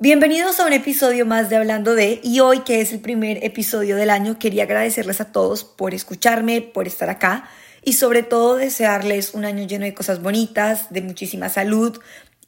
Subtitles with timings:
[0.00, 3.96] Bienvenidos a un episodio más de Hablando de, y hoy que es el primer episodio
[3.96, 7.50] del año, quería agradecerles a todos por escucharme, por estar acá
[7.82, 11.98] y sobre todo desearles un año lleno de cosas bonitas, de muchísima salud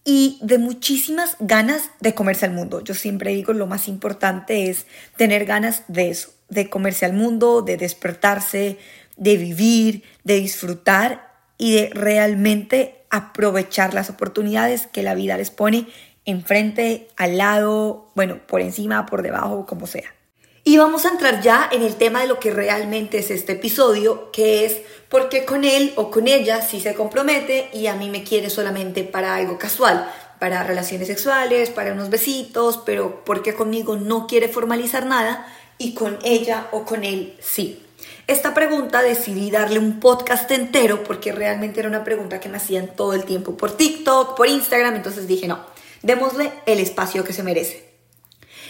[0.04, 2.84] y de muchísimas ganas de comerse al mundo.
[2.84, 4.86] Yo siempre digo lo más importante es
[5.16, 8.78] tener ganas de eso, de comerse al mundo, de despertarse,
[9.16, 15.88] de vivir, de disfrutar y de realmente aprovechar las oportunidades que la vida les pone
[16.30, 20.14] enfrente, al lado, bueno, por encima, por debajo, como sea.
[20.62, 24.30] Y vamos a entrar ya en el tema de lo que realmente es este episodio,
[24.30, 24.76] que es
[25.08, 28.50] por qué con él o con ella sí se compromete y a mí me quiere
[28.50, 34.26] solamente para algo casual, para relaciones sexuales, para unos besitos, pero por qué conmigo no
[34.26, 35.46] quiere formalizar nada
[35.78, 37.82] y con ella o con él sí.
[38.26, 42.94] Esta pregunta decidí darle un podcast entero porque realmente era una pregunta que me hacían
[42.94, 45.64] todo el tiempo por TikTok, por Instagram, entonces dije no,
[46.02, 47.90] Démosle el espacio que se merece.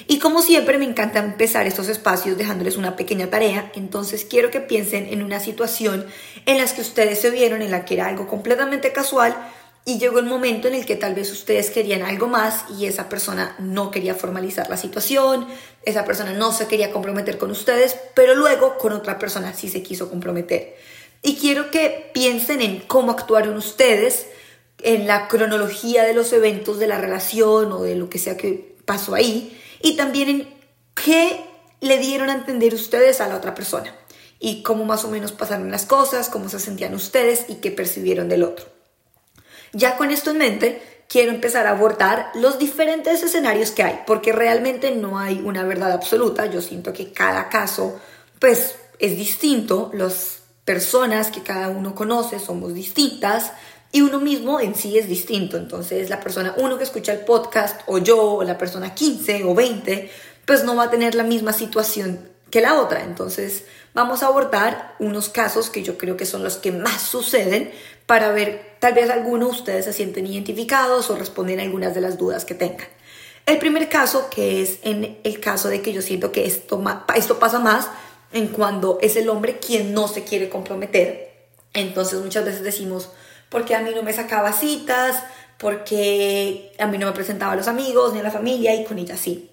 [0.08, 4.60] Y como siempre me encanta empezar estos espacios dejándoles una pequeña tarea, entonces quiero que
[4.60, 6.06] piensen en una situación
[6.46, 9.37] en la que ustedes se vieron, en la que era algo completamente casual
[9.84, 13.09] y llegó el momento en el que tal vez ustedes querían algo más y esa
[13.09, 15.46] persona no quería formalizar la situación,
[15.84, 19.82] esa persona no se quería comprometer con ustedes, pero luego con otra persona sí se
[19.82, 20.76] quiso comprometer.
[21.22, 24.26] Y quiero que piensen en cómo actuaron ustedes,
[24.82, 28.76] en la cronología de los eventos de la relación o de lo que sea que
[28.84, 30.54] pasó ahí y también en
[30.95, 31.45] qué
[31.80, 33.95] le dieron a entender ustedes a la otra persona
[34.38, 38.28] y cómo más o menos pasaron las cosas, cómo se sentían ustedes y qué percibieron
[38.28, 38.66] del otro.
[39.72, 44.32] Ya con esto en mente, quiero empezar a abordar los diferentes escenarios que hay, porque
[44.32, 46.46] realmente no hay una verdad absoluta.
[46.46, 48.00] Yo siento que cada caso,
[48.38, 49.90] pues, es distinto.
[49.92, 53.52] Las personas que cada uno conoce somos distintas.
[53.93, 55.57] Y uno mismo en sí es distinto.
[55.57, 59.55] Entonces, la persona uno que escucha el podcast, o yo, o la persona 15 o
[59.55, 60.10] 20,
[60.45, 63.02] pues no va a tener la misma situación que la otra.
[63.02, 67.73] Entonces, vamos a abordar unos casos que yo creo que son los que más suceden
[68.06, 72.19] para ver, tal vez algunos de ustedes se sienten identificados o responden algunas de las
[72.19, 72.89] dudas que tengan.
[73.47, 76.83] El primer caso, que es en el caso de que yo siento que esto,
[77.15, 77.89] esto pasa más
[78.33, 81.49] en cuando es el hombre quien no se quiere comprometer.
[81.73, 83.11] Entonces, muchas veces decimos,
[83.50, 85.22] porque a mí no me sacaba citas,
[85.59, 88.99] porque a mí no me presentaba a los amigos ni a la familia y con
[88.99, 89.50] ella sí.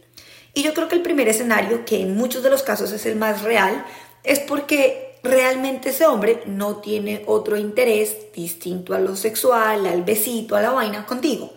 [0.54, 3.18] Y yo creo que el primer escenario, que en muchos de los casos es el
[3.18, 3.86] más real,
[4.24, 10.56] es porque realmente ese hombre no tiene otro interés distinto a lo sexual, al besito,
[10.56, 11.54] a la vaina contigo.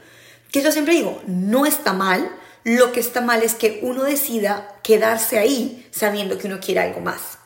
[0.51, 2.31] Que yo siempre digo, no está mal,
[2.65, 7.01] lo que está mal es que uno decida quedarse ahí sabiendo que uno quiere algo
[7.01, 7.39] más.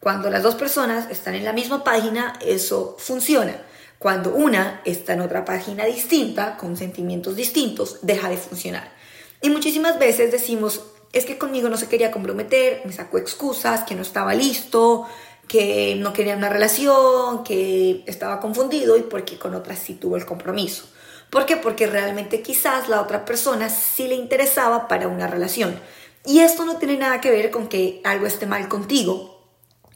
[0.00, 3.56] Cuando las dos personas están en la misma página, eso funciona.
[4.04, 8.92] Cuando una está en otra página distinta, con sentimientos distintos, deja de funcionar.
[9.40, 10.82] Y muchísimas veces decimos,
[11.14, 15.06] es que conmigo no se quería comprometer, me sacó excusas, que no estaba listo,
[15.48, 20.26] que no quería una relación, que estaba confundido y porque con otras sí tuvo el
[20.26, 20.84] compromiso.
[21.30, 21.56] ¿Por qué?
[21.56, 25.80] Porque realmente quizás la otra persona sí le interesaba para una relación.
[26.26, 29.40] Y esto no tiene nada que ver con que algo esté mal contigo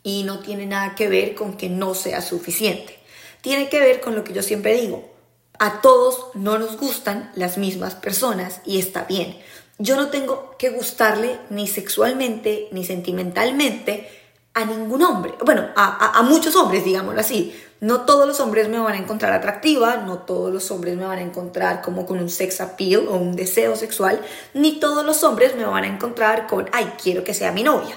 [0.03, 2.98] y no tiene nada que ver con que no sea suficiente
[3.41, 5.11] tiene que ver con lo que yo siempre digo.
[5.59, 9.37] A todos no nos gustan las mismas personas y está bien.
[9.79, 14.09] Yo no tengo que gustarle ni sexualmente ni sentimentalmente
[14.55, 15.35] a ningún hombre.
[15.45, 17.55] Bueno, a, muchos hombres, digámoslo así.
[17.81, 21.19] No todos los hombres me van a encontrar atractiva, no todos los hombres me van
[21.19, 24.21] a encontrar como con un sex appeal o un deseo sexual,
[24.53, 27.97] ni todos los hombres me van a encontrar con, ay, quiero que sea mi novia.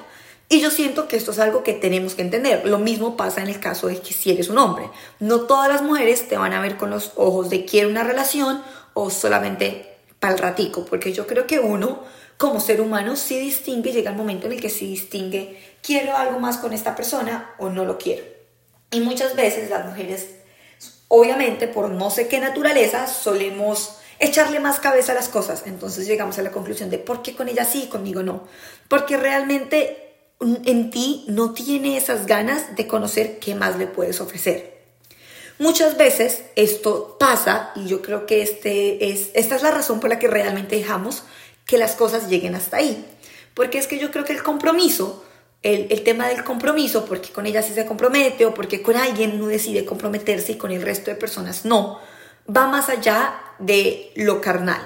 [0.52, 2.66] Y yo siento que esto es algo que tenemos que entender.
[2.66, 4.90] Lo mismo pasa en el caso de que si eres un hombre.
[5.22, 8.62] No todas las mujeres te van a ver con los ojos de quiero una relación
[8.94, 12.04] o solamente para el ratico, porque yo creo que uno
[12.36, 16.38] como ser humano sí distingue, llega el momento en el que sí distingue quiero algo
[16.42, 18.26] más con esta persona o no lo quiero.
[18.92, 20.32] Y muchas veces las mujeres,
[21.08, 25.64] obviamente por no sé qué naturaleza, solemos echarle más cabeza a las cosas.
[25.66, 28.44] Entonces llegamos a la conclusión de por qué con ella sí y conmigo no.
[28.90, 30.11] Porque realmente
[30.42, 34.82] en ti no tiene esas ganas de conocer qué más le puedes ofrecer.
[35.60, 40.10] Muchas veces esto pasa y yo creo que este es, esta es la razón por
[40.10, 41.24] la que realmente dejamos
[41.68, 43.06] que las cosas lleguen hasta ahí.
[43.54, 45.24] Porque es que yo creo que el compromiso,
[45.62, 49.34] el, el tema del compromiso, porque con ella sí se compromete o porque con alguien
[49.36, 52.00] uno decide comprometerse y con el resto de personas no,
[52.50, 54.82] va más allá de lo carnal.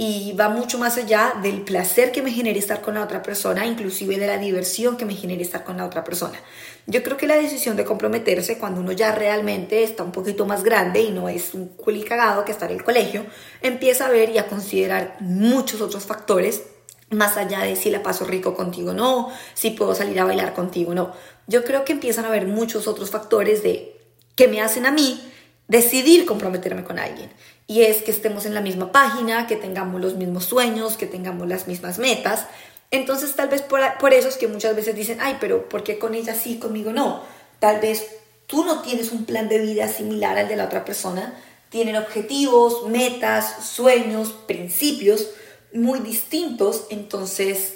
[0.00, 3.66] Y va mucho más allá del placer que me genere estar con la otra persona,
[3.66, 6.40] inclusive de la diversión que me genere estar con la otra persona.
[6.86, 10.62] Yo creo que la decisión de comprometerse cuando uno ya realmente está un poquito más
[10.62, 13.26] grande y no es un culi cagado que está en el colegio,
[13.60, 16.62] empieza a ver y a considerar muchos otros factores
[17.10, 20.54] más allá de si la paso rico contigo o no, si puedo salir a bailar
[20.54, 21.12] contigo o no.
[21.48, 24.00] Yo creo que empiezan a haber muchos otros factores de
[24.36, 25.20] que me hacen a mí
[25.66, 27.30] decidir comprometerme con alguien.
[27.68, 31.46] Y es que estemos en la misma página, que tengamos los mismos sueños, que tengamos
[31.46, 32.46] las mismas metas.
[32.90, 35.98] Entonces tal vez por, por eso es que muchas veces dicen, ay, pero ¿por qué
[35.98, 37.22] con ella sí, conmigo no?
[37.60, 38.06] Tal vez
[38.46, 41.38] tú no tienes un plan de vida similar al de la otra persona.
[41.68, 45.28] Tienen objetivos, metas, sueños, principios
[45.74, 46.86] muy distintos.
[46.88, 47.74] Entonces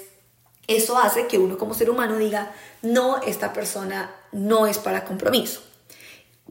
[0.67, 2.51] eso hace que uno como ser humano diga,
[2.81, 5.61] no, esta persona no es para compromiso.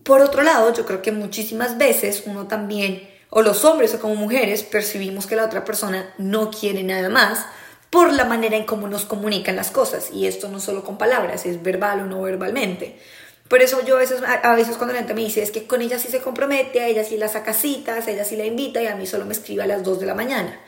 [0.04, 4.14] Por otro lado, yo creo que muchísimas veces uno también o los hombres o como
[4.14, 7.46] mujeres percibimos que la otra persona no quiere nada más
[7.88, 10.10] por la manera en cómo nos comunican las cosas.
[10.12, 12.98] Y esto no solo con palabras, es verbal o no verbalmente.
[13.48, 15.80] Por eso yo a veces, a veces cuando la gente me dice es que con
[15.80, 18.82] ella sí se compromete, a ella sí la saca citas, a ella sí la invita
[18.82, 20.60] y a mí solo me escribe a las 2 de la mañana.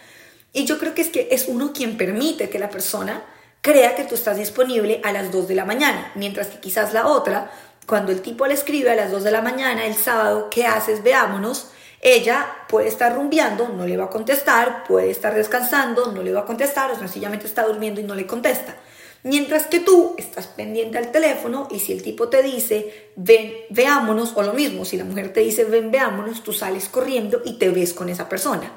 [0.54, 3.24] Y yo creo que es que es uno quien permite que la persona
[3.60, 7.08] crea que tú estás disponible a las 2 de la mañana, mientras que quizás la
[7.08, 7.50] otra,
[7.86, 11.02] cuando el tipo le escribe a las 2 de la mañana el sábado, ¿qué haces?
[11.02, 11.68] Veámonos
[12.04, 16.40] ella puede estar rumbeando, no le va a contestar, puede estar descansando, no le va
[16.40, 18.76] a contestar, o sencillamente está durmiendo y no le contesta.
[19.22, 24.32] Mientras que tú estás pendiente al teléfono y si el tipo te dice, ven, veámonos,
[24.34, 27.70] o lo mismo, si la mujer te dice, ven, veámonos, tú sales corriendo y te
[27.70, 28.70] ves con esa persona.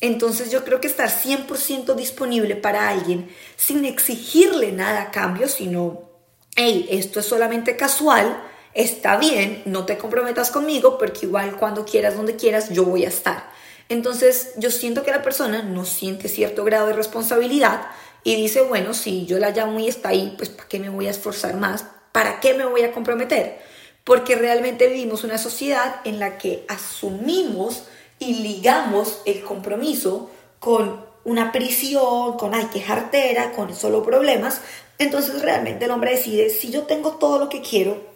[0.00, 6.10] Entonces yo creo que estar 100% disponible para alguien sin exigirle nada a cambio, sino,
[6.56, 8.42] hey, esto es solamente casual,
[8.74, 13.08] está bien, no te comprometas conmigo porque igual cuando quieras, donde quieras, yo voy a
[13.08, 13.48] estar.
[13.88, 17.86] Entonces yo siento que la persona no siente cierto grado de responsabilidad
[18.24, 21.06] y dice, bueno, si yo la llamo y está ahí, pues ¿para qué me voy
[21.06, 21.84] a esforzar más?
[22.12, 23.58] ¿Para qué me voy a comprometer?
[24.02, 27.84] Porque realmente vivimos una sociedad en la que asumimos
[28.18, 34.60] y ligamos el compromiso con una prisión, con ay, qué jartera, con solo problemas.
[34.98, 38.13] Entonces realmente el hombre decide, si yo tengo todo lo que quiero,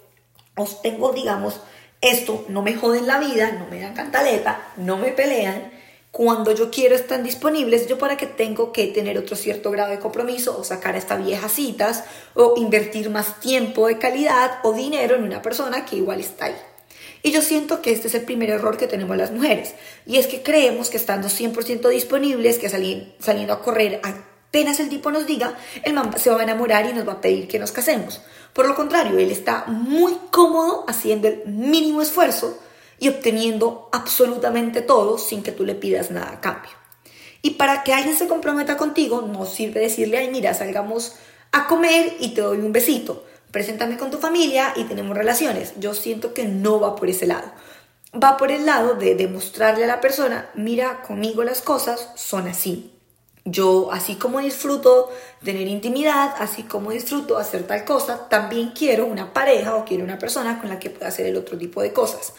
[0.58, 1.60] os tengo, digamos,
[2.00, 5.72] esto, no me joden la vida, no me dan cantaleta, no me pelean.
[6.10, 9.98] Cuando yo quiero están disponibles, yo para qué tengo que tener otro cierto grado de
[9.98, 15.24] compromiso o sacar estas viejas citas o invertir más tiempo de calidad o dinero en
[15.24, 16.56] una persona que igual está ahí.
[17.22, 19.74] Y yo siento que este es el primer error que tenemos las mujeres.
[20.06, 25.10] Y es que creemos que estando 100% disponibles, que saliendo a correr apenas el tipo
[25.10, 27.72] nos diga, el man se va a enamorar y nos va a pedir que nos
[27.72, 28.22] casemos.
[28.58, 32.58] Por lo contrario, él está muy cómodo haciendo el mínimo esfuerzo
[32.98, 36.72] y obteniendo absolutamente todo sin que tú le pidas nada a cambio.
[37.40, 41.14] Y para que alguien se comprometa contigo, no sirve decirle, ay, mira, salgamos
[41.52, 43.24] a comer y te doy un besito.
[43.52, 45.74] Preséntame con tu familia y tenemos relaciones.
[45.78, 47.52] Yo siento que no va por ese lado.
[48.12, 52.97] Va por el lado de demostrarle a la persona, mira, conmigo las cosas son así.
[53.50, 55.10] Yo, así como disfruto
[55.42, 60.18] tener intimidad, así como disfruto hacer tal cosa, también quiero una pareja o quiero una
[60.18, 62.34] persona con la que pueda hacer el otro tipo de cosas.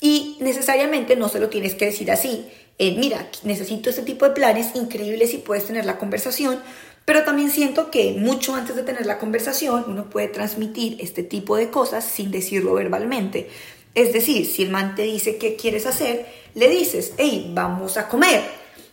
[0.00, 2.48] Y necesariamente no se lo tienes que decir así.
[2.78, 6.58] Eh, mira, necesito este tipo de planes, increíbles si puedes tener la conversación,
[7.04, 11.56] pero también siento que mucho antes de tener la conversación uno puede transmitir este tipo
[11.56, 13.50] de cosas sin decirlo verbalmente.
[13.94, 18.08] Es decir, si el man te dice qué quieres hacer, le dices, hey, vamos a
[18.08, 18.42] comer.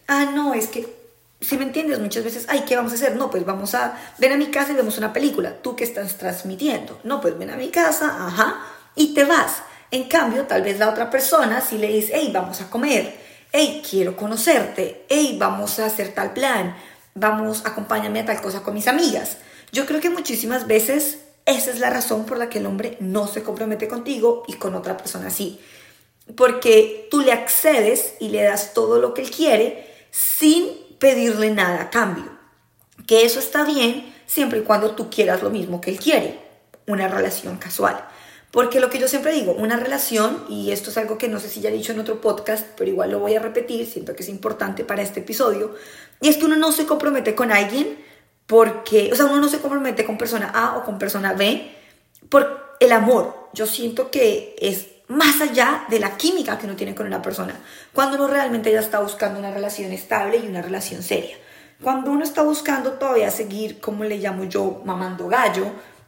[0.08, 1.01] Ah, no, es que
[1.42, 3.16] si me entiendes, muchas veces, ay, ¿qué vamos a hacer?
[3.16, 5.56] No, pues vamos a, ven a mi casa y vemos una película.
[5.62, 7.00] ¿Tú qué estás transmitiendo?
[7.04, 8.62] No, pues ven a mi casa, ajá,
[8.96, 9.64] y te vas.
[9.90, 13.16] En cambio, tal vez la otra persona si le dice, hey, vamos a comer,
[13.52, 16.76] hey, quiero conocerte, hey, vamos a hacer tal plan,
[17.16, 19.38] vamos, acompáñame a tal cosa con mis amigas.
[19.72, 23.28] Yo creo que muchísimas veces esa es la razón por la que el hombre no
[23.28, 25.60] se compromete contigo y con otra persona sí.
[26.36, 31.82] Porque tú le accedes y le das todo lo que él quiere sin pedirle nada
[31.82, 32.32] a cambio.
[33.08, 36.40] Que eso está bien siempre y cuando tú quieras lo mismo que él quiere,
[36.86, 38.08] una relación casual.
[38.52, 41.50] Porque lo que yo siempre digo, una relación, y esto es algo que no sé
[41.50, 44.22] si ya he dicho en otro podcast, pero igual lo voy a repetir, siento que
[44.22, 45.74] es importante para este episodio,
[46.22, 47.98] y es que uno no se compromete con alguien
[48.46, 51.72] porque, o sea, uno no se compromete con persona A o con persona B
[52.30, 53.50] por el amor.
[53.54, 57.60] Yo siento que es más allá de la química que uno tiene con una persona,
[57.94, 61.38] cuando uno realmente ya está buscando una relación estable y una relación seria.
[61.84, 65.66] Cuando uno está buscando todavía seguir, como le llamo yo, mamando gallo,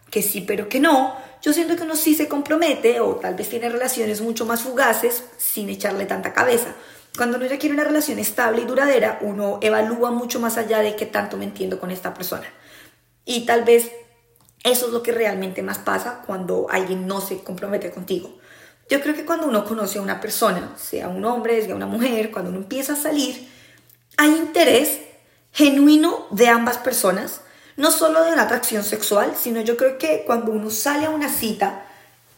[0.10, 3.50] que sí pero que no, yo siento que uno sí se compromete o tal vez
[3.50, 6.74] tiene relaciones mucho más fugaces sin echarle tanta cabeza.
[7.18, 10.96] Cuando uno ya quiere una relación estable y duradera, uno evalúa mucho más allá de
[10.96, 12.48] qué tanto me entiendo con esta persona.
[13.26, 13.92] Y tal vez
[14.64, 18.40] eso es lo que realmente más pasa cuando alguien no se compromete contigo.
[18.94, 22.30] Yo creo que cuando uno conoce a una persona, sea un hombre, sea una mujer,
[22.30, 23.50] cuando uno empieza a salir,
[24.18, 25.00] hay interés
[25.52, 27.42] genuino de ambas personas,
[27.76, 31.28] no solo de la atracción sexual, sino yo creo que cuando uno sale a una
[31.28, 31.88] cita,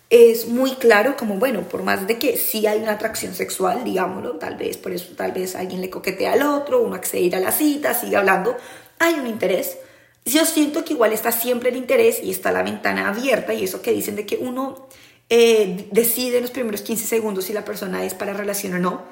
[0.10, 4.38] es muy claro como, bueno, por más de que sí hay una atracción sexual, digámoslo,
[4.38, 7.52] tal vez por eso tal vez alguien le coquetea al otro, uno accede a la
[7.52, 8.56] cita, sigue hablando,
[8.98, 9.78] hay un interés.
[10.24, 13.82] Yo siento que igual está siempre el interés y está la ventana abierta y eso
[13.82, 14.88] que dicen de que uno
[15.30, 19.04] eh, decide en los primeros 15 segundos si la persona es para relación o no.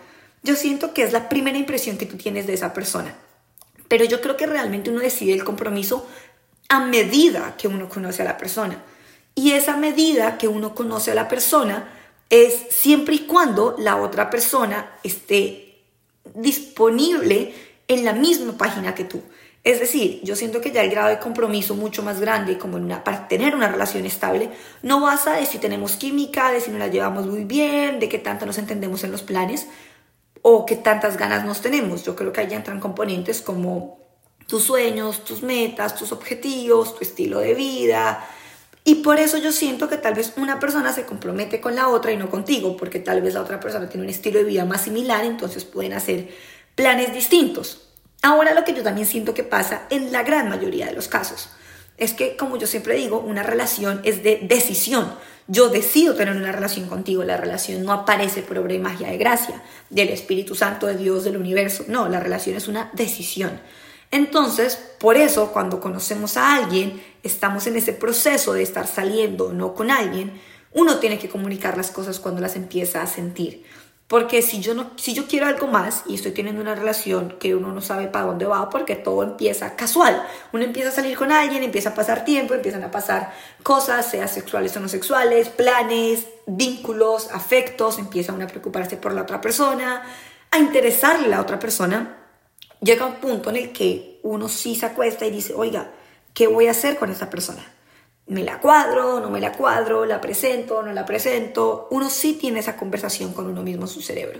[0.44, 3.16] Yo siento que es la primera impresión que tú tienes de esa persona.
[3.88, 6.08] Pero yo creo que realmente uno decide el compromiso
[6.70, 8.84] a medida que uno conoce a la persona.
[9.36, 11.90] Y esa medida que uno conoce a la persona
[12.30, 15.78] es siempre y cuando la otra persona esté
[16.36, 17.54] disponible
[17.88, 19.22] en la misma página que tú.
[19.64, 23.28] Es decir, yo siento que ya el grado de compromiso mucho más grande como para
[23.30, 24.50] tener una relación estable
[24.82, 28.20] no basa de si tenemos química, de si nos la llevamos muy bien, de qué
[28.20, 29.68] tanto nos entendemos en los planes
[30.42, 32.04] o qué tantas ganas nos tenemos.
[32.04, 34.00] Yo creo que ahí entran componentes como
[34.48, 38.28] tus sueños, tus metas, tus objetivos, tu estilo de vida,
[38.86, 42.12] y por eso yo siento que tal vez una persona se compromete con la otra
[42.12, 44.82] y no contigo, porque tal vez la otra persona tiene un estilo de vida más
[44.82, 46.30] similar, entonces pueden hacer
[46.76, 47.93] planes distintos.
[48.24, 51.50] Ahora lo que yo también siento que pasa en la gran mayoría de los casos
[51.98, 55.14] es que, como yo siempre digo, una relación es de decisión.
[55.48, 59.18] Yo decido tener una relación contigo, la relación no aparece por obra y magia de
[59.18, 63.60] gracia, del Espíritu Santo de Dios, del universo, no, la relación es una decisión.
[64.10, 69.54] Entonces, por eso, cuando conocemos a alguien, estamos en ese proceso de estar saliendo o
[69.54, 70.40] no con alguien,
[70.72, 73.66] uno tiene que comunicar las cosas cuando las empieza a sentir.
[74.08, 77.56] Porque si yo, no, si yo quiero algo más y estoy teniendo una relación que
[77.56, 80.28] uno no sabe para dónde va, porque todo empieza casual.
[80.52, 83.34] Uno empieza a salir con alguien, empieza a pasar tiempo, empiezan a pasar
[83.64, 89.24] cosas, sea sexuales o no sexuales, planes, vínculos, afectos, empieza uno a preocuparse por la
[89.24, 90.04] otra persona,
[90.52, 92.20] a interesarle a la otra persona
[92.84, 95.92] llega un punto en el que uno sí se acuesta y dice, oiga,
[96.34, 97.64] ¿qué voy a hacer con esta persona?
[98.26, 99.20] ¿Me la cuadro?
[99.20, 100.06] ¿No me la cuadro?
[100.06, 100.82] ¿La presento?
[100.82, 101.88] ¿No la presento?
[101.92, 104.40] Uno sí tiene esa conversación con uno mismo en su cerebro.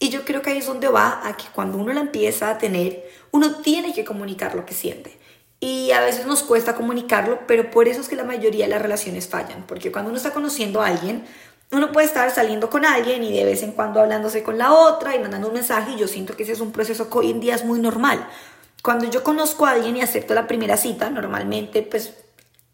[0.00, 2.58] Y yo creo que ahí es donde va a que cuando uno la empieza a
[2.58, 5.16] tener, uno tiene que comunicar lo que siente.
[5.60, 8.82] Y a veces nos cuesta comunicarlo, pero por eso es que la mayoría de las
[8.82, 9.64] relaciones fallan.
[9.68, 11.24] Porque cuando uno está conociendo a alguien,
[11.70, 15.14] uno puede estar saliendo con alguien y de vez en cuando hablándose con la otra
[15.14, 17.38] y mandando un mensaje y yo siento que ese es un proceso que hoy en
[17.38, 18.28] día es muy normal.
[18.82, 22.12] Cuando yo conozco a alguien y acepto la primera cita, normalmente pues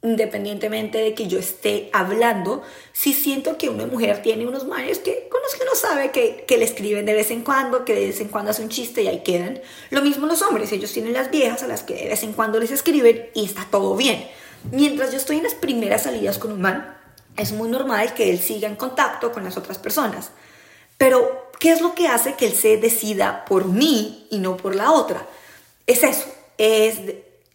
[0.02, 2.62] independientemente de que yo esté hablando,
[2.93, 6.45] sí siento que una mujer tiene unos manes que con los que no sabe que,
[6.47, 9.02] que le escriben de vez en cuando, que de vez en cuando hace un chiste
[9.02, 9.61] y ahí quedan.
[9.90, 12.61] Lo mismo los hombres, ellos tienen las viejas a las que de vez en cuando
[12.61, 14.28] les escriben y está todo bien.
[14.71, 16.97] Mientras yo estoy en las primeras salidas con un man,
[17.37, 20.31] es muy normal que él siga en contacto con las otras personas.
[20.97, 24.75] Pero, ¿qué es lo que hace que él se decida por mí y no por
[24.75, 25.25] la otra?
[25.87, 26.26] Es eso,
[26.59, 26.99] es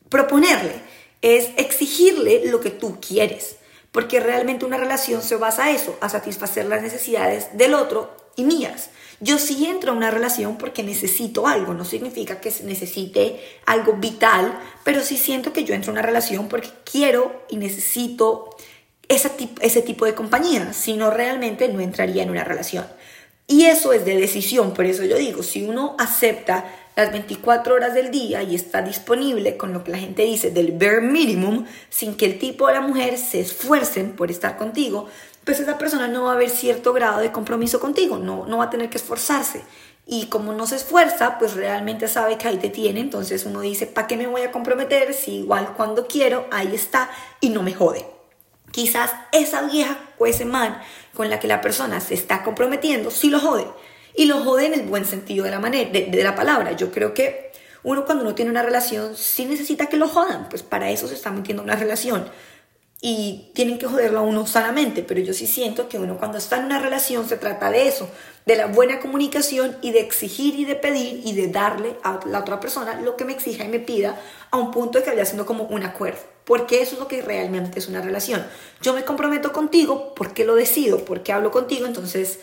[0.07, 0.81] proponerle,
[1.24, 3.56] es exigirle lo que tú quieres.
[3.92, 8.44] Porque realmente una relación se basa a eso, a satisfacer las necesidades del otro y
[8.44, 8.89] mías.
[9.20, 14.60] Yo sí entro a una relación porque necesito algo, no significa que necesite algo vital,
[14.84, 18.50] pero sí siento que yo entro a una relación porque quiero y necesito
[19.08, 22.86] ese tipo de compañía, si no realmente no entraría en una relación.
[23.48, 27.93] Y eso es de decisión, por eso yo digo, si uno acepta las 24 horas
[27.93, 32.15] del día y está disponible con lo que la gente dice del bare minimum, sin
[32.15, 35.07] que el tipo o la mujer se esfuercen por estar contigo,
[35.43, 38.65] pues esa persona no va a haber cierto grado de compromiso contigo, no, no va
[38.65, 39.63] a tener que esforzarse.
[40.05, 43.88] Y como no se esfuerza, pues realmente sabe que ahí te tiene, entonces uno dice,
[43.88, 47.09] ¿para qué me voy a comprometer si igual cuando quiero, ahí está
[47.39, 48.05] y no me jode?
[48.71, 50.81] Quizás esa vieja o ese man
[51.13, 53.67] con la que la persona se está comprometiendo sí lo jode.
[54.15, 56.74] Y lo jode en el buen sentido de la, manera, de, la palabra.
[56.74, 57.51] Yo creo que
[57.84, 61.15] uno cuando uno tiene una relación sí necesita que lo jodan, pues para eso se
[61.15, 62.25] está metiendo una relación.
[63.01, 66.58] Y tienen que joderlo a uno sanamente, pero yo sí siento que uno cuando está
[66.58, 68.08] en una relación se trata de eso,
[68.46, 72.39] de la buena comunicación y de exigir y de pedir y de darle a la
[72.39, 74.17] otra persona lo que me exija y me pida
[74.51, 77.22] a un punto de que vaya siendo como un acuerdo porque eso es lo que
[77.22, 78.46] realmente es una relación.
[78.82, 82.39] Yo me comprometo contigo porque lo decido, porque hablo contigo, entonces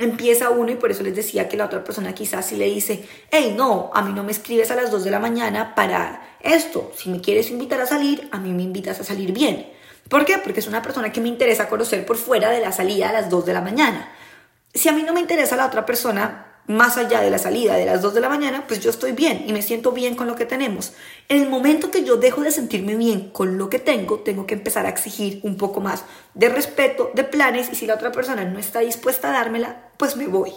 [0.00, 3.06] empieza uno y por eso les decía que la otra persona quizás si le dice,
[3.30, 6.90] hey, no, a mí no me escribes a las 2 de la mañana para esto,
[6.96, 9.70] si me quieres invitar a salir, a mí me invitas a salir bien.
[10.08, 10.38] ¿Por qué?
[10.38, 13.30] Porque es una persona que me interesa conocer por fuera de la salida a las
[13.30, 14.10] 2 de la mañana.
[14.72, 17.86] Si a mí no me interesa la otra persona, más allá de la salida de
[17.86, 20.36] las 2 de la mañana, pues yo estoy bien y me siento bien con lo
[20.36, 20.92] que tenemos.
[21.28, 24.54] En el momento que yo dejo de sentirme bien con lo que tengo, tengo que
[24.54, 28.44] empezar a exigir un poco más de respeto, de planes y si la otra persona
[28.44, 30.52] no está dispuesta a dármela, pues me voy.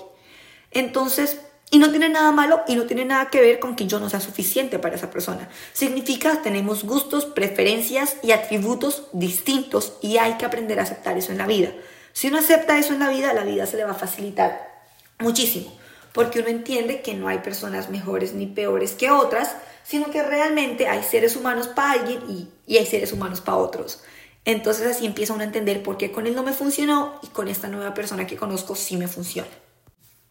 [0.72, 1.40] Entonces,
[1.74, 4.08] y no tiene nada malo y no tiene nada que ver con que yo no
[4.08, 5.50] sea suficiente para esa persona.
[5.74, 11.40] Significa tenemos gustos, preferencias y atributos distintos y hay que aprender a aceptar eso en
[11.40, 11.72] la vida.
[12.12, 14.72] Si uno acepta eso en la vida, la vida se le va a facilitar
[15.18, 15.76] muchísimo,
[16.14, 20.88] porque uno entiende que no hay personas mejores ni peores que otras, sino que realmente
[20.88, 24.02] hay seres humanos para alguien y, hay seres humanos para otros.
[24.46, 27.48] Entonces así empieza uno a entender por qué con él no me funcionó y con
[27.48, 29.50] esta nueva persona que conozco sí me funciona.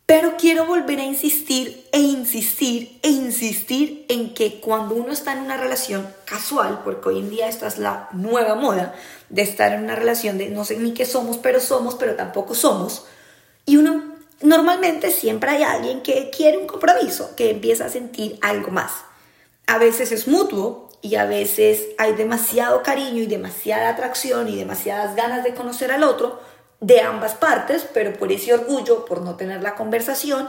[0.07, 5.39] Pero quiero volver a insistir e insistir e insistir en que cuando uno está en
[5.39, 8.95] una relación casual, porque hoy en día esta es la nueva moda
[9.31, 12.55] de estar en una relación de no sé ni qué somos, pero somos, pero tampoco
[12.55, 13.07] somos,
[13.65, 14.12] y uno
[14.43, 18.93] normalmente siempre hay alguien que quiere un compromiso, que empieza a sentir algo más.
[19.67, 25.17] A veces es mutuo y a veces hay demasiado cariño y demasiada atracción y demasiadas
[25.17, 26.41] ganas de conocer al otro,
[26.81, 30.49] de ambas partes, pero por ese orgullo, por no tener la conversación,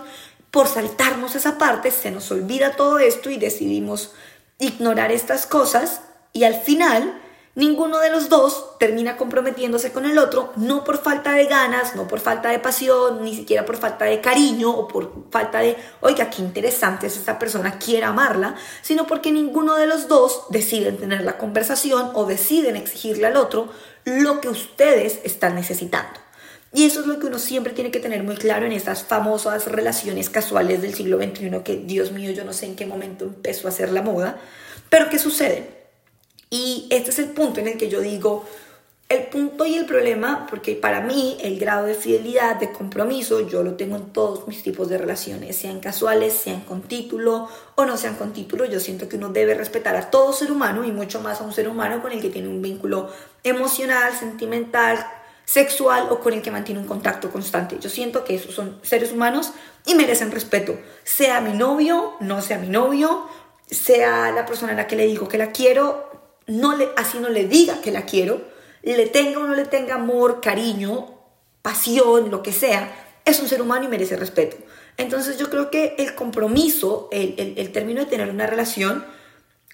[0.51, 4.13] por saltarnos esa parte, se nos olvida todo esto y decidimos
[4.59, 7.19] ignorar estas cosas y al final
[7.55, 12.07] ninguno de los dos termina comprometiéndose con el otro, no por falta de ganas, no
[12.07, 16.29] por falta de pasión, ni siquiera por falta de cariño o por falta de, oiga,
[16.29, 21.21] qué interesante es esta persona, quiere amarla, sino porque ninguno de los dos deciden tener
[21.21, 23.69] la conversación o deciden exigirle al otro
[24.05, 26.19] lo que ustedes están necesitando.
[26.75, 29.67] Y eso es lo que uno siempre tiene que tener muy claro en estas famosas
[29.67, 33.67] relaciones casuales del siglo XXI que, Dios mío, yo no sé en qué momento empezó
[33.67, 34.39] a ser la moda,
[34.89, 35.82] pero que suceden.
[36.53, 38.45] Y este es el punto en el que yo digo,
[39.09, 43.63] el punto y el problema, porque para mí el grado de fidelidad, de compromiso, yo
[43.63, 47.97] lo tengo en todos mis tipos de relaciones, sean casuales, sean con título o no
[47.97, 51.21] sean con título, yo siento que uno debe respetar a todo ser humano y mucho
[51.21, 53.09] más a un ser humano con el que tiene un vínculo
[53.43, 55.03] emocional, sentimental,
[55.45, 57.79] sexual o con el que mantiene un contacto constante.
[57.79, 59.53] Yo siento que esos son seres humanos
[59.87, 63.27] y merecen respeto, sea mi novio, no sea mi novio,
[63.65, 66.13] sea la persona a la que le digo que la quiero,
[66.47, 68.41] no le, así no le diga que la quiero,
[68.81, 71.17] le tenga o no le tenga amor, cariño,
[71.61, 72.93] pasión, lo que sea,
[73.25, 74.57] es un ser humano y merece respeto.
[74.97, 79.05] Entonces yo creo que el compromiso, el, el, el término de tener una relación,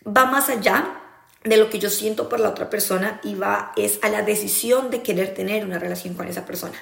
[0.05, 0.95] va más allá
[1.43, 4.89] de lo que yo siento por la otra persona y va es a la decisión
[4.89, 6.75] de querer tener una relación con esa persona.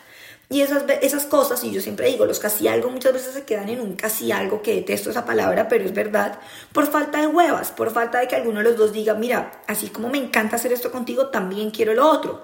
[0.50, 3.68] Y esas, esas cosas, y yo siempre digo, los casi algo muchas veces se quedan
[3.68, 6.40] en un casi algo, que detesto esa palabra, pero es verdad,
[6.72, 9.90] por falta de huevas, por falta de que alguno de los dos diga, mira, así
[9.90, 12.44] como me encanta hacer esto contigo, también quiero lo otro.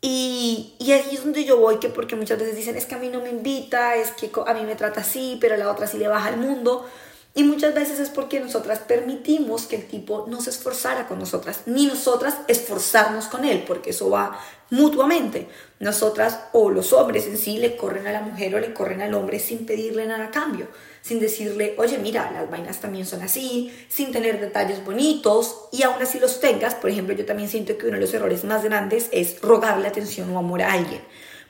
[0.00, 2.98] Y, y ahí es donde yo voy, que porque muchas veces dicen, es que a
[2.98, 5.86] mí no me invita, es que a mí me trata así, pero a la otra
[5.86, 6.86] sí le baja el mundo.
[7.32, 11.60] Y muchas veces es porque nosotras permitimos que el tipo no se esforzara con nosotras,
[11.66, 14.40] ni nosotras esforzarnos con él, porque eso va
[14.70, 15.48] mutuamente.
[15.78, 19.14] Nosotras o los hombres en sí le corren a la mujer o le corren al
[19.14, 20.66] hombre sin pedirle nada a cambio,
[21.02, 26.02] sin decirle, oye, mira, las vainas también son así, sin tener detalles bonitos y aún
[26.02, 26.74] así los tengas.
[26.74, 30.34] Por ejemplo, yo también siento que uno de los errores más grandes es rogarle atención
[30.34, 31.00] o amor a alguien.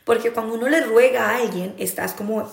[0.05, 2.49] Porque cuando uno le ruega a alguien, estás como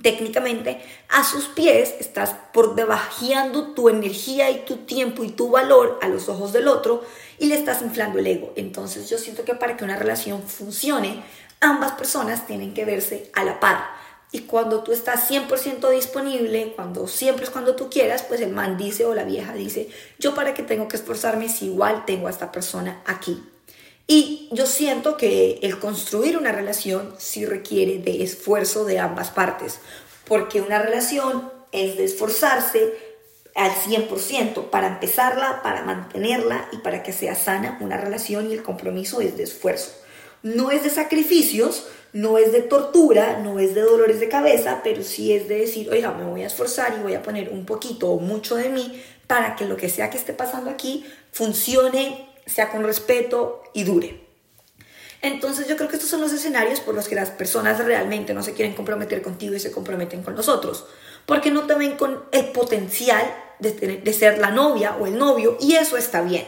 [0.00, 5.98] técnicamente a sus pies estás por debajeando tu energía y tu tiempo y tu valor
[6.00, 7.04] a los ojos del otro
[7.38, 8.52] y le estás inflando el ego.
[8.56, 11.22] Entonces yo siento que para que una relación funcione,
[11.60, 14.02] ambas personas tienen que verse a la par.
[14.34, 18.78] Y cuando tú estás 100% disponible, cuando siempre es cuando tú quieras, pues el man
[18.78, 22.30] dice o la vieja dice, yo para qué tengo que esforzarme si igual tengo a
[22.30, 23.42] esta persona aquí.
[24.14, 29.78] Y yo siento que el construir una relación sí requiere de esfuerzo de ambas partes,
[30.28, 32.92] porque una relación es de esforzarse
[33.54, 38.62] al 100% para empezarla, para mantenerla y para que sea sana una relación y el
[38.62, 39.92] compromiso es de esfuerzo.
[40.42, 45.02] No es de sacrificios, no es de tortura, no es de dolores de cabeza, pero
[45.04, 48.10] sí es de decir, oiga, me voy a esforzar y voy a poner un poquito
[48.10, 52.70] o mucho de mí para que lo que sea que esté pasando aquí funcione sea
[52.70, 54.22] con respeto y dure.
[55.22, 58.42] Entonces yo creo que estos son los escenarios por los que las personas realmente no
[58.42, 60.86] se quieren comprometer contigo y se comprometen con nosotros,
[61.26, 63.22] porque no te ven con el potencial
[63.60, 66.44] de, ser la novia o el novio y eso está bien.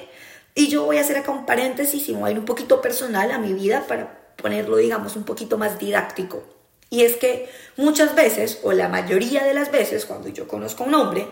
[0.57, 3.31] Y yo voy a hacer acá un paréntesis y voy a ir un poquito personal
[3.31, 6.43] a mi vida para ponerlo, digamos, un poquito más didáctico.
[6.91, 10.87] Y es que muchas veces, o la mayoría de las veces, cuando yo conozco a
[10.87, 11.27] un hombre,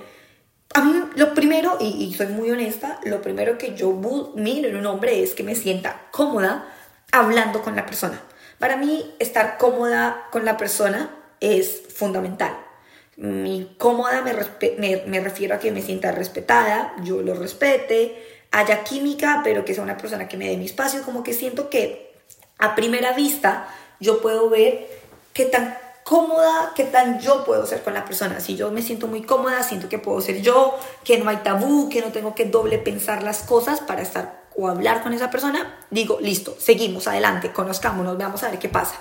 [0.74, 3.92] a mí lo primero, y, soy muy honesta, lo primero que yo
[4.34, 6.66] miro en un hombre es que me sienta cómoda
[7.10, 8.20] hablando con la persona.
[8.58, 12.56] Para mí estar cómoda con la persona es fundamental.
[13.16, 19.42] Mi cómoda me, me, refiero a que me sienta respetada, yo lo respete, haya química,
[19.44, 22.14] pero que sea una persona que me dé mi espacio, como que siento que
[22.58, 23.68] a primera vista
[24.00, 24.88] yo puedo ver
[25.32, 28.40] qué tan cómoda, qué tan yo puedo ser con la persona.
[28.40, 31.88] Si yo me siento muy cómoda, siento que puedo ser yo, que no hay tabú,
[31.88, 35.78] que no tengo que doble pensar las cosas para estar o hablar con esa persona,
[35.90, 38.96] digo, listo, seguimos adelante, conozcámonos, veamos a ver qué pasa.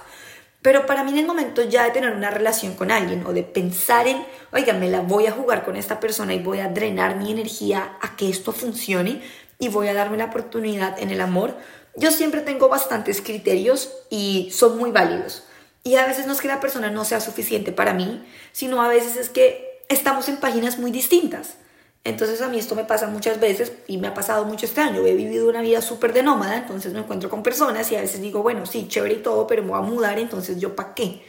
[0.61, 3.43] Pero para mí en el momento ya de tener una relación con alguien o de
[3.43, 7.17] pensar en, oiga, me la voy a jugar con esta persona y voy a drenar
[7.17, 9.21] mi energía a que esto funcione
[9.57, 11.55] y voy a darme la oportunidad en el amor,
[11.95, 15.43] yo siempre tengo bastantes criterios y son muy válidos.
[15.83, 18.87] Y a veces no es que la persona no sea suficiente para mí, sino a
[18.87, 21.55] veces es que estamos en páginas muy distintas.
[22.03, 25.05] Entonces a mí esto me pasa muchas veces y me ha pasado mucho este año.
[25.05, 28.21] He vivido una vida súper de nómada, entonces me encuentro con personas y a veces
[28.21, 31.21] digo, bueno, sí, chévere y todo, pero me voy a mudar, entonces yo ¿para qué?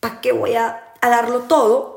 [0.00, 1.95] ¿Para qué voy a, darlo todo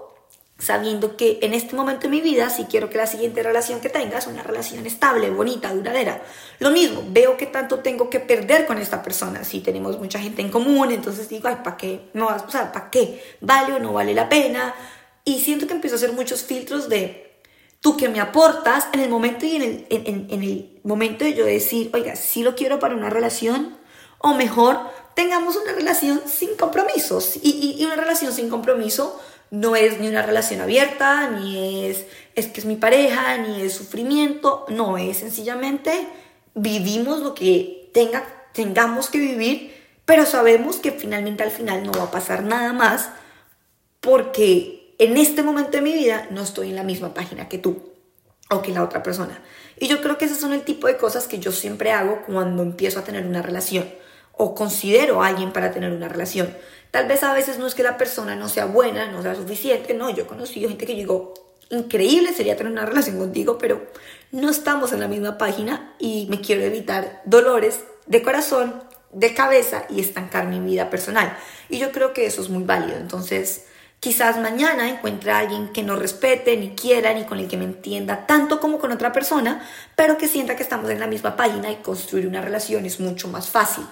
[0.59, 3.87] sabiendo que en este momento de mi vida, si quiero que la siguiente relación que
[3.87, 6.21] tenga sea una relación estable, bonita, duradera.
[6.59, 9.45] Lo mismo, veo que tanto tengo que perder con esta persona.
[9.45, 12.09] Si tenemos mucha gente en común, entonces digo, ay, ¿para qué?
[12.13, 13.23] No, o sea, ¿para qué?
[13.39, 14.75] ¿Vale o no vale la pena?
[15.23, 17.41] Y siento que empiezo a hacer muchos filtros de
[17.79, 21.45] tú que me aportas en el momento y en el, en, el momento de yo
[21.45, 23.77] decir, oiga, si lo quiero para una relación,
[24.17, 24.77] o mejor,
[25.15, 27.37] tengamos una relación sin compromisos.
[27.41, 32.47] Y, y, una relación sin compromiso no es ni una relación abierta, ni es, es
[32.47, 36.07] que es mi pareja, ni es sufrimiento, no, es sencillamente
[36.53, 39.73] vivimos lo que tenga, tengamos que vivir,
[40.05, 43.09] pero sabemos que finalmente al final no va a pasar nada más
[44.01, 47.91] porque en este momento de mi vida no estoy en la misma página que tú
[48.49, 49.41] o que la otra persona.
[49.77, 52.63] Y yo creo que esos son el tipo de cosas que yo siempre hago cuando
[52.63, 53.89] empiezo a tener una relación
[54.41, 56.55] o considero a alguien para tener una relación.
[56.91, 59.93] Tal vez a veces no es que la persona no sea buena, no sea suficiente,
[59.93, 61.33] no, yo he conocido gente que digo,
[61.69, 63.87] increíble sería tener una relación contigo, pero
[64.31, 69.83] no estamos en la misma página y me quiero evitar dolores de corazón, de cabeza
[69.89, 71.37] y estancar mi vida personal.
[71.67, 72.97] Y yo creo que eso es muy válido.
[72.97, 73.65] Entonces,
[73.99, 77.65] Quizás mañana encuentre a alguien que no respete, ni quiera, ni con el que me
[77.65, 81.69] entienda tanto como con otra persona, pero que sienta que estamos en la misma página
[81.69, 83.83] y construir una relación es mucho más fácil,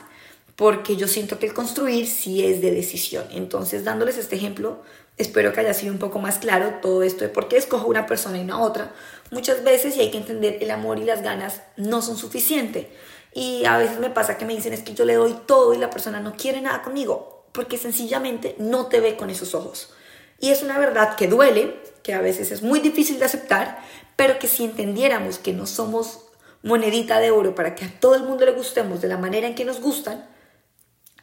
[0.57, 3.25] porque yo siento que el construir sí es de decisión.
[3.29, 4.81] Entonces, dándoles este ejemplo,
[5.15, 8.07] espero que haya sido un poco más claro todo esto de por qué escojo una
[8.07, 8.91] persona y una otra.
[9.29, 12.87] Muchas veces, y hay que entender, el amor y las ganas no son suficientes.
[13.35, 15.77] Y a veces me pasa que me dicen es que yo le doy todo y
[15.77, 19.93] la persona no quiere nada conmigo, porque sencillamente no te ve con esos ojos.
[20.39, 23.77] Y es una verdad que duele, que a veces es muy difícil de aceptar,
[24.15, 26.21] pero que si entendiéramos que no somos
[26.63, 29.53] monedita de oro para que a todo el mundo le gustemos de la manera en
[29.53, 30.27] que nos gustan,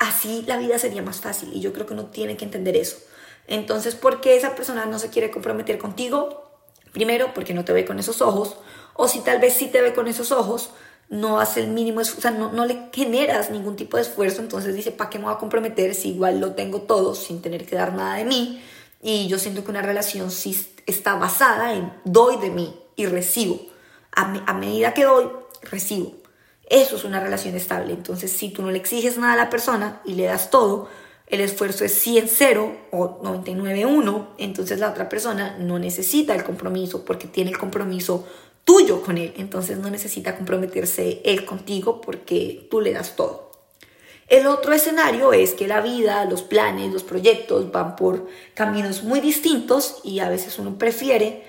[0.09, 1.51] así la vida sería más fácil.
[1.53, 2.97] Y yo creo que uno tiene que entender eso.
[3.47, 6.51] Entonces, ¿por qué esa persona no se quiere comprometer contigo?
[6.93, 8.57] Primero, porque no te ve con esos ojos.
[8.95, 10.71] O si tal vez sí te ve con esos ojos,
[11.11, 14.91] no hace el mínimo esfuerzo, no, no, le generas ningún tipo de esfuerzo, entonces dice,
[14.91, 17.93] ¿para qué me voy a comprometer si igual lo tengo todo sin tener que dar
[17.93, 18.63] nada de mí?
[19.03, 23.61] Y yo siento que una relación sí está basada en doy de mí y recibo.
[24.17, 25.29] A, medida que doy,
[25.63, 26.15] recibo.
[26.69, 27.93] Eso es una relación estable.
[27.93, 30.89] Entonces, si tú no le exiges nada a la persona y le das todo,
[31.27, 37.27] el esfuerzo es 100-0 o 99-1, entonces la otra persona no necesita el compromiso porque
[37.27, 38.27] tiene el compromiso
[38.65, 39.33] tuyo con él.
[39.37, 43.53] Entonces no necesita comprometerse él contigo porque tú le das todo.
[44.29, 49.21] El otro escenario es que la vida, los planes, los proyectos van por caminos muy
[49.21, 51.45] distintos y a veces uno prefiere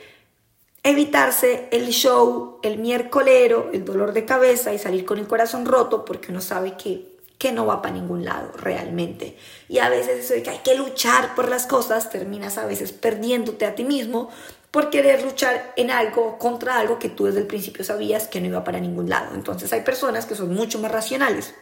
[0.85, 6.05] evitarse el show, el miércolero, el dolor de cabeza y salir con el corazón roto
[6.05, 9.35] porque uno sabe que, que no va para ningún lado realmente.
[9.67, 12.91] Y a veces eso de que hay que luchar por las cosas, terminas a veces
[12.91, 14.29] perdiéndote a ti mismo
[14.69, 18.47] por querer luchar en algo contra algo que tú desde el principio sabías que no
[18.47, 19.33] iba para ningún lado.
[19.33, 21.55] Entonces hay personas que son mucho más racionales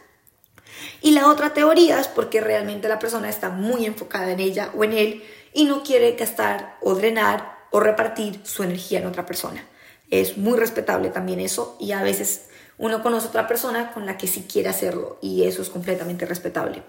[1.00, 4.84] y la otra teoría es porque realmente la persona está muy enfocada en ella o
[4.84, 5.22] en él
[5.54, 9.66] y no quiere gastar o drenar o repartir su energía en otra persona.
[10.08, 12.42] Es muy respetable también eso y a veces
[12.78, 16.24] uno conoce a otra persona con la que sí quiere hacerlo y eso es completamente
[16.24, 16.84] respetable.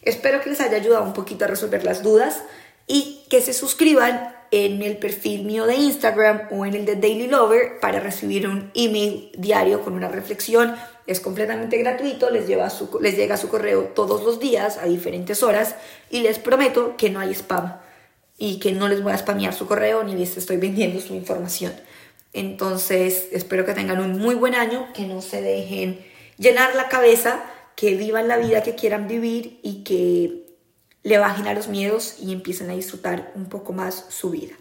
[0.00, 2.42] Espero que les haya ayudado un poquito a resolver las dudas
[2.86, 7.26] y que se suscriban en el perfil mío de Instagram o en el de Daily
[7.26, 10.76] Lover para recibir un email diario con una reflexión
[11.08, 12.68] es completamente gratuito, les, lleva
[13.00, 15.74] les llega su correo todos los días a diferentes horas
[16.10, 17.87] y les prometo que no hay spam
[18.38, 21.72] y que no les voy a spamear su correo ni les estoy vendiendo su información.
[22.32, 26.00] Entonces, espero que tengan un muy buen año, que no se dejen
[26.38, 30.46] llenar la cabeza, que vivan la vida que quieran vivir y que
[31.02, 34.54] le bajen a los miedos y empiecen a disfrutar un poco más su vida.